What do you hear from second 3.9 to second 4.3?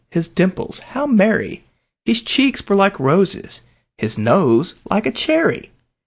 his